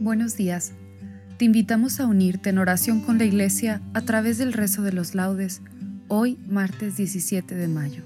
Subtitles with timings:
[0.00, 0.72] Buenos días.
[1.36, 5.14] Te invitamos a unirte en oración con la Iglesia a través del rezo de los
[5.14, 5.60] laudes,
[6.08, 8.02] hoy martes 17 de mayo.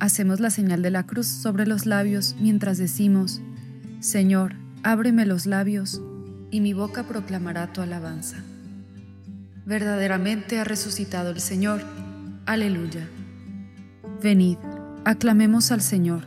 [0.00, 3.40] Hacemos la señal de la cruz sobre los labios mientras decimos,
[4.00, 6.02] Señor, ábreme los labios,
[6.50, 8.36] y mi boca proclamará tu alabanza.
[9.64, 11.80] Verdaderamente ha resucitado el Señor.
[12.44, 13.08] Aleluya.
[14.22, 14.58] Venid,
[15.06, 16.26] aclamemos al Señor,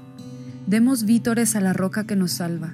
[0.65, 2.73] demos vítores a la roca que nos salva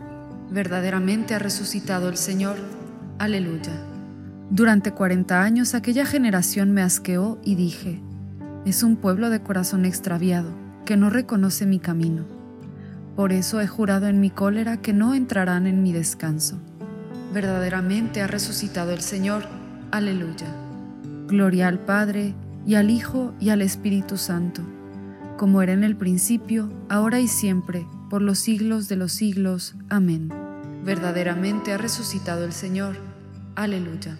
[0.51, 2.57] verdaderamente ha resucitado el Señor.
[3.17, 3.71] Aleluya.
[4.49, 8.01] Durante cuarenta años aquella generación me asqueó y dije,
[8.65, 10.51] es un pueblo de corazón extraviado,
[10.85, 12.25] que no reconoce mi camino.
[13.15, 16.59] Por eso he jurado en mi cólera que no entrarán en mi descanso.
[17.33, 19.43] Verdaderamente ha resucitado el Señor.
[19.91, 20.47] Aleluya.
[21.27, 22.33] Gloria al Padre,
[22.65, 24.61] y al Hijo, y al Espíritu Santo,
[25.37, 29.73] como era en el principio, ahora y siempre, por los siglos de los siglos.
[29.87, 30.33] Amén.
[30.83, 32.97] Verdaderamente ha resucitado el Señor.
[33.55, 34.17] Aleluya.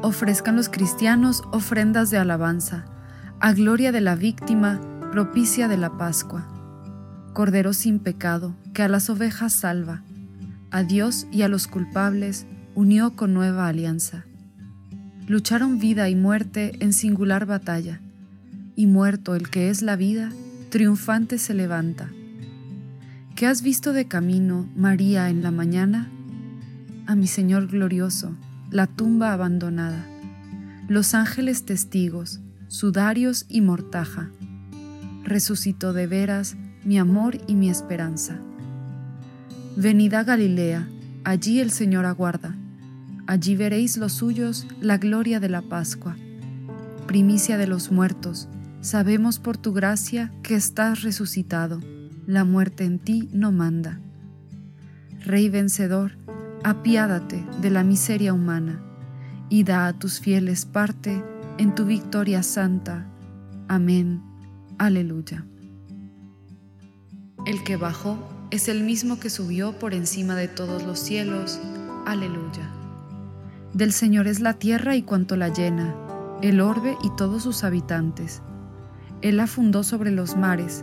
[0.00, 2.84] Ofrezcan los cristianos ofrendas de alabanza,
[3.40, 4.80] a gloria de la víctima,
[5.10, 6.46] propicia de la Pascua.
[7.32, 10.04] Cordero sin pecado, que a las ovejas salva,
[10.70, 12.46] a Dios y a los culpables
[12.76, 14.24] unió con nueva alianza.
[15.26, 18.00] Lucharon vida y muerte en singular batalla,
[18.76, 20.30] y muerto el que es la vida,
[20.70, 22.08] triunfante se levanta
[23.42, 26.08] ¿Qué has visto de camino, María, en la mañana?
[27.08, 28.36] A mi Señor glorioso,
[28.70, 30.06] la tumba abandonada,
[30.86, 32.38] los ángeles testigos,
[32.68, 34.30] sudarios y mortaja.
[35.24, 36.54] Resucitó de veras
[36.84, 38.38] mi amor y mi esperanza.
[39.76, 40.88] Venid a Galilea,
[41.24, 42.54] allí el Señor aguarda.
[43.26, 46.16] Allí veréis los suyos la gloria de la Pascua.
[47.08, 48.48] Primicia de los muertos,
[48.82, 51.80] sabemos por tu gracia que estás resucitado
[52.32, 54.00] la muerte en ti no manda.
[55.26, 56.12] Rey vencedor,
[56.64, 58.82] apiádate de la miseria humana
[59.50, 61.22] y da a tus fieles parte
[61.58, 63.06] en tu victoria santa.
[63.68, 64.22] Amén.
[64.78, 65.44] Aleluya.
[67.44, 68.16] El que bajó
[68.50, 71.60] es el mismo que subió por encima de todos los cielos.
[72.06, 72.70] Aleluya.
[73.74, 75.94] Del Señor es la tierra y cuanto la llena,
[76.40, 78.40] el orbe y todos sus habitantes.
[79.20, 80.82] Él la fundó sobre los mares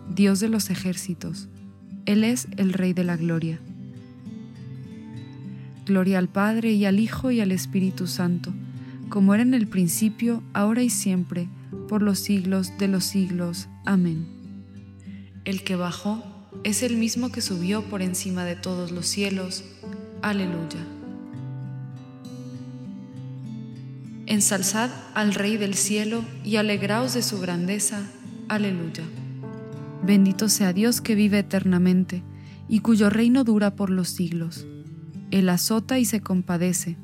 [0.15, 1.47] Dios de los ejércitos.
[2.05, 3.59] Él es el Rey de la Gloria.
[5.85, 8.53] Gloria al Padre y al Hijo y al Espíritu Santo,
[9.09, 11.47] como era en el principio, ahora y siempre,
[11.87, 13.69] por los siglos de los siglos.
[13.85, 14.27] Amén.
[15.45, 16.23] El que bajó
[16.65, 19.63] es el mismo que subió por encima de todos los cielos.
[20.21, 20.85] Aleluya.
[24.25, 28.01] Ensalzad al Rey del cielo y alegraos de su grandeza.
[28.49, 29.03] Aleluya.
[30.03, 32.23] Bendito sea Dios que vive eternamente
[32.67, 34.65] y cuyo reino dura por los siglos.
[35.29, 36.97] Él azota y se compadece,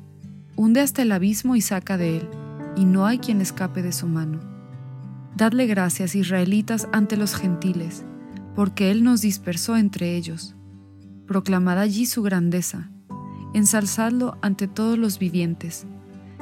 [0.56, 2.28] hunde hasta el abismo y saca de él,
[2.76, 4.40] y no hay quien escape de su mano.
[5.36, 8.04] Dadle gracias, israelitas, ante los gentiles
[8.58, 10.56] porque Él nos dispersó entre ellos.
[11.28, 12.90] Proclamad allí su grandeza,
[13.54, 15.86] ensalzadlo ante todos los vivientes,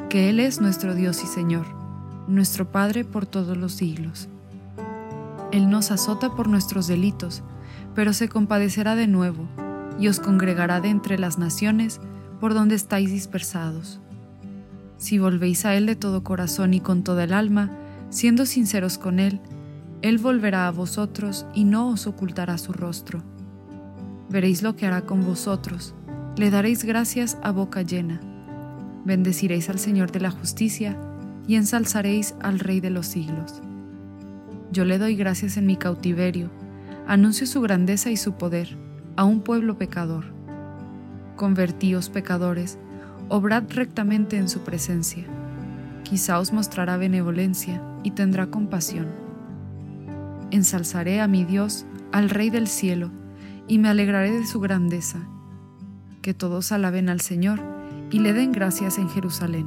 [0.09, 1.67] que Él es nuestro Dios y Señor,
[2.27, 4.31] nuestro Padre por todos los siglos.
[5.53, 7.43] Él nos azota por nuestros delitos,
[7.95, 9.49] pero se compadecerá de nuevo,
[9.99, 12.01] y os congregará de entre las naciones
[12.41, 14.01] por donde estáis dispersados.
[14.99, 17.71] Si volvéis a Él de todo corazón y con toda el alma,
[18.11, 19.41] siendo sinceros con Él,
[20.03, 23.23] él volverá a vosotros y no os ocultará su rostro.
[24.29, 25.95] Veréis lo que hará con vosotros,
[26.37, 28.21] le daréis gracias a boca llena.
[29.05, 30.97] Bendeciréis al Señor de la justicia
[31.47, 33.63] y ensalzaréis al Rey de los siglos.
[34.73, 36.51] Yo le doy gracias en mi cautiverio,
[37.07, 38.77] anuncio su grandeza y su poder
[39.17, 40.25] a un pueblo pecador.
[41.37, 42.79] Convertíos pecadores,
[43.29, 45.25] obrad rectamente en su presencia.
[46.03, 49.27] Quizá os mostrará benevolencia y tendrá compasión
[50.51, 53.11] Ensalzaré a mi Dios, al Rey del cielo,
[53.67, 55.19] y me alegraré de su grandeza.
[56.23, 57.61] Que todos alaben al Señor
[58.11, 59.67] y le den gracias en Jerusalén.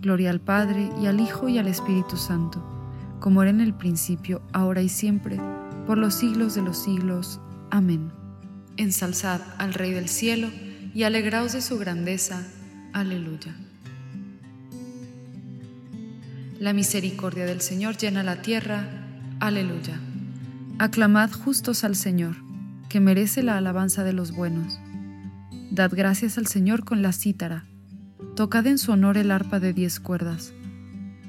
[0.00, 2.62] Gloria al Padre y al Hijo y al Espíritu Santo,
[3.20, 5.38] como era en el principio, ahora y siempre,
[5.86, 7.40] por los siglos de los siglos.
[7.70, 8.12] Amén.
[8.76, 10.48] Ensalzad al Rey del cielo
[10.94, 12.42] y alegraos de su grandeza.
[12.92, 13.54] Aleluya.
[16.58, 18.88] La misericordia del Señor llena la tierra.
[19.40, 20.00] Aleluya.
[20.78, 22.36] Aclamad justos al Señor,
[22.88, 24.78] que merece la alabanza de los buenos.
[25.70, 27.64] Dad gracias al Señor con la cítara.
[28.34, 30.52] Tocad en su honor el arpa de diez cuerdas.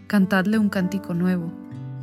[0.08, 1.54] Cantadle un cántico nuevo,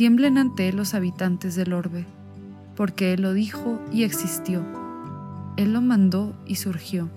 [0.00, 2.06] tiemblen ante él los habitantes del orbe,
[2.74, 4.64] porque él lo dijo y existió,
[5.58, 7.10] él lo mandó y surgió.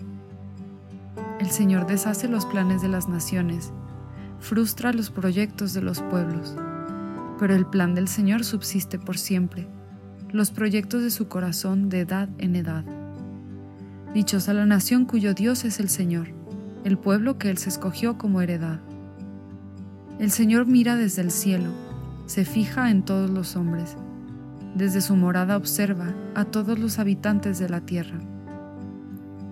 [1.40, 3.72] El Señor deshace los planes de las naciones,
[4.42, 6.58] frustra los proyectos de los pueblos
[7.40, 9.66] pero el plan del Señor subsiste por siempre,
[10.34, 12.84] los proyectos de su corazón de edad en edad.
[14.14, 16.28] Dichosa la nación cuyo Dios es el Señor,
[16.84, 18.82] el pueblo que Él se escogió como heredad.
[20.20, 21.83] El Señor mira desde el cielo,
[22.26, 23.98] se fija en todos los hombres,
[24.76, 28.20] desde su morada observa a todos los habitantes de la tierra.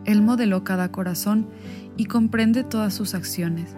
[0.06, 1.48] Él modeló cada corazón
[1.98, 3.76] y comprende todas sus acciones.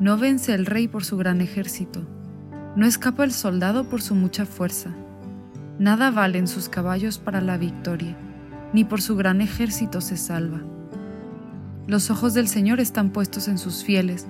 [0.00, 2.06] No vence el rey por su gran ejército,
[2.76, 4.90] no escapa el soldado por su mucha fuerza.
[5.80, 8.16] Nada valen sus caballos para la victoria,
[8.72, 10.60] ni por su gran ejército se salva.
[11.88, 14.26] Los ojos del Señor están puestos en sus fieles,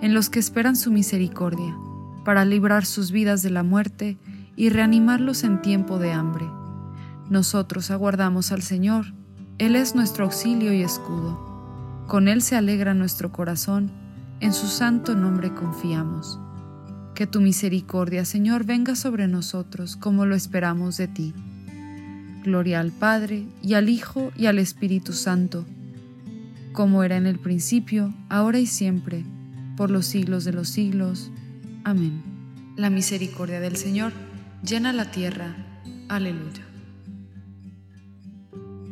[0.00, 1.76] en los que esperan su misericordia,
[2.24, 4.18] para librar sus vidas de la muerte
[4.56, 6.46] y reanimarlos en tiempo de hambre.
[7.28, 9.06] Nosotros aguardamos al Señor,
[9.58, 12.04] Él es nuestro auxilio y escudo.
[12.06, 13.90] Con Él se alegra nuestro corazón,
[14.40, 16.40] en su santo nombre confiamos
[17.14, 21.34] Que tu misericordia, Señor, venga sobre nosotros como lo esperamos de ti.
[22.42, 25.66] Gloria al Padre, y al Hijo, y al Espíritu Santo,
[26.72, 29.24] como era en el principio, ahora y siempre,
[29.76, 31.30] por los siglos de los siglos.
[31.84, 32.22] Amén.
[32.76, 34.12] La misericordia del Señor
[34.62, 35.56] llena la tierra.
[36.08, 36.62] Aleluya.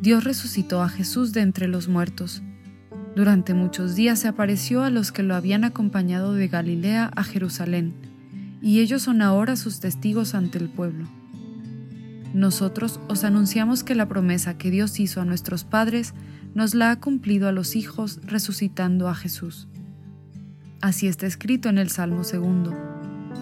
[0.00, 2.42] Dios resucitó a Jesús de entre los muertos.
[3.14, 7.94] Durante muchos días se apareció a los que lo habían acompañado de Galilea a Jerusalén,
[8.62, 11.06] y ellos son ahora sus testigos ante el pueblo.
[12.32, 16.14] Nosotros os anunciamos que la promesa que Dios hizo a nuestros padres
[16.54, 19.68] nos la ha cumplido a los hijos resucitando a Jesús.
[20.80, 22.72] Así está escrito en el Salmo segundo.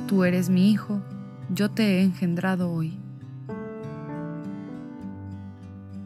[0.06, 1.02] Tú eres mi hijo,
[1.50, 2.98] yo te he engendrado hoy.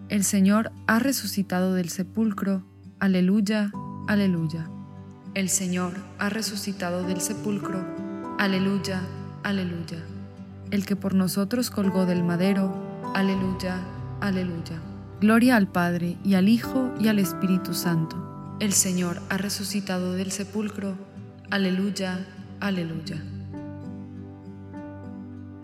[0.09, 2.65] El Señor ha resucitado del sepulcro.
[2.99, 3.71] Aleluya,
[4.09, 4.69] aleluya.
[5.35, 7.87] El Señor ha resucitado del sepulcro.
[8.37, 9.01] Aleluya,
[9.45, 10.05] aleluya.
[10.73, 12.75] El que por nosotros colgó del madero.
[13.15, 13.77] Aleluya,
[14.21, 14.81] aleluya.
[15.21, 18.57] Gloria al Padre y al Hijo y al Espíritu Santo.
[18.59, 20.97] El Señor ha resucitado del sepulcro.
[21.51, 22.17] Aleluya,
[22.61, 23.17] aleluya.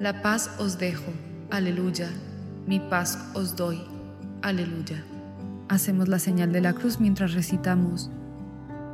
[0.01, 1.13] La paz os dejo.
[1.53, 2.09] Aleluya.
[2.67, 3.81] Mi paz os doy.
[4.43, 5.05] Aleluya.
[5.69, 8.11] Hacemos la señal de la cruz mientras recitamos.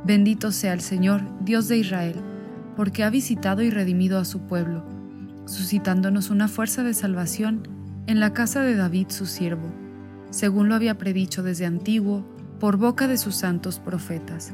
[0.05, 2.17] Bendito sea el Señor, Dios de Israel,
[2.75, 4.85] porque ha visitado y redimido a su pueblo,
[5.45, 7.67] suscitándonos una fuerza de salvación
[8.05, 9.73] en la casa de David su siervo,
[10.29, 12.23] según lo había predicho desde antiguo
[12.59, 14.53] por boca de sus santos profetas.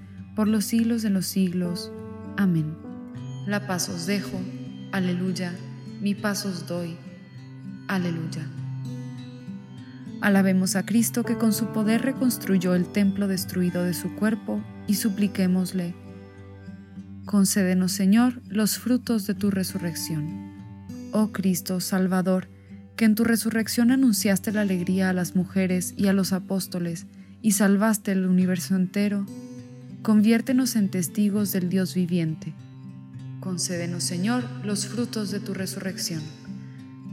[0.41, 1.91] por los siglos de los siglos.
[2.35, 2.75] Amén.
[3.45, 4.41] La paz os dejo,
[4.91, 5.53] aleluya,
[6.01, 6.97] mi paz os doy,
[7.87, 8.41] aleluya.
[10.19, 14.95] Alabemos a Cristo que con su poder reconstruyó el templo destruido de su cuerpo y
[14.95, 15.93] supliquémosle.
[17.25, 20.55] Concédenos, Señor, los frutos de tu resurrección.
[21.11, 22.47] Oh Cristo, Salvador,
[22.95, 27.05] que en tu resurrección anunciaste la alegría a las mujeres y a los apóstoles
[27.43, 29.27] y salvaste el universo entero,
[30.01, 32.53] conviértenos en testigos del Dios viviente.
[33.39, 36.21] Concédenos, Señor, los frutos de tu resurrección.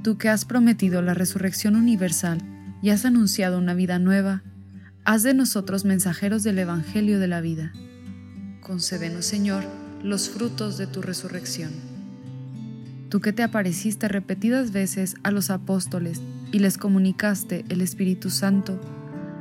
[0.02, 2.42] Tú que has prometido la resurrección universal,
[2.82, 4.42] y has anunciado una vida nueva,
[5.04, 7.72] haz de nosotros mensajeros del Evangelio de la vida.
[8.60, 9.64] Concédenos, Señor,
[10.02, 11.70] los frutos de tu resurrección.
[13.08, 16.20] Tú que te apareciste repetidas veces a los apóstoles
[16.52, 18.78] y les comunicaste el Espíritu Santo,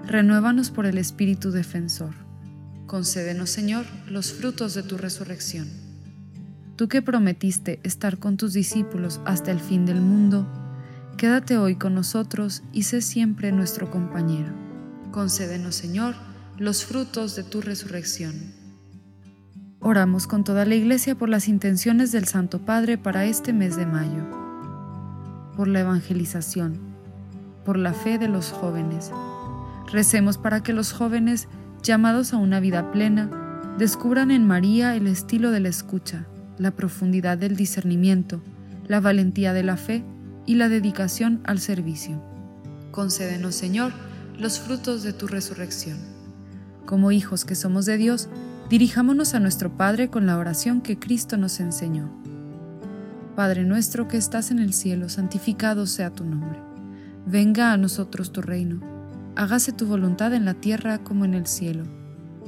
[0.05, 2.26] renuévanos por el Espíritu Defensor.
[2.87, 5.69] Concédenos, Señor, los frutos de tu resurrección.
[6.75, 10.47] Tú que prometiste estar con tus discípulos hasta el fin del mundo,
[11.17, 14.53] Quédate hoy con nosotros y sé siempre nuestro compañero.
[15.09, 16.13] Concédenos, Señor,
[16.59, 18.53] los frutos de tu resurrección.
[19.79, 23.87] Oramos con toda la Iglesia por las intenciones del Santo Padre para este mes de
[23.87, 24.29] mayo,
[25.55, 26.77] por la evangelización,
[27.65, 29.09] por la fe de los jóvenes.
[29.91, 31.47] Recemos para que los jóvenes,
[31.87, 33.29] llamados a una vida plena,
[33.77, 36.27] descubran en María el estilo de la escucha,
[36.57, 38.41] la profundidad del discernimiento,
[38.87, 40.03] la valentía de la fe
[40.45, 42.21] y la dedicación al servicio.
[42.91, 43.93] Concédenos, Señor,
[44.37, 45.97] los frutos de tu resurrección.
[46.85, 48.27] Como hijos que somos de Dios,
[48.69, 52.11] dirijámonos a nuestro Padre con la oración que Cristo nos enseñó.
[53.35, 56.59] Padre nuestro que estás en el cielo, santificado sea tu nombre.
[57.25, 58.96] Venga a nosotros tu reino.
[59.37, 61.85] Hágase tu voluntad en la tierra como en el cielo.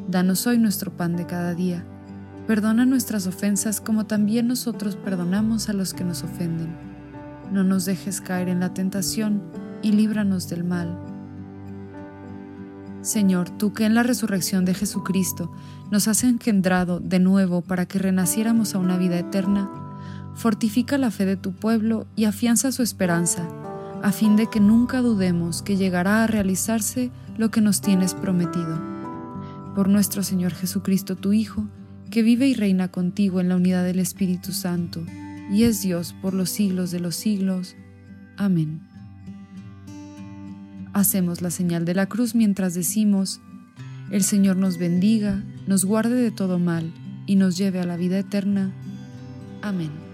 [0.10, 1.86] Danos hoy nuestro pan de cada día.
[2.48, 6.89] Perdona nuestras ofensas como también nosotros perdonamos a los que nos ofenden
[7.51, 9.41] no nos dejes caer en la tentación
[9.81, 10.98] y líbranos del mal.
[13.01, 15.51] Señor, tú que en la resurrección de Jesucristo
[15.89, 19.69] nos has engendrado de nuevo para que renaciéramos a una vida eterna,
[20.36, 23.48] fortifica la fe de tu pueblo y afianza su esperanza,
[24.01, 28.79] a fin de que nunca dudemos que llegará a realizarse lo que nos tienes prometido.
[29.75, 31.68] Por nuestro Señor Jesucristo, tu Hijo,
[32.10, 35.03] que vive y reina contigo en la unidad del Espíritu Santo,
[35.51, 37.75] y es Dios por los siglos de los siglos.
[38.38, 38.82] Amén.
[40.94, 43.41] Hacemos la señal de la cruz mientras decimos,
[44.12, 46.91] el Señor nos bendiga, nos guarde de todo mal
[47.27, 48.72] y nos lleve a la vida eterna.
[49.62, 50.09] Amén.